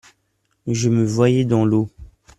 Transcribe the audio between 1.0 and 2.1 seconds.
voyais dans l’eau.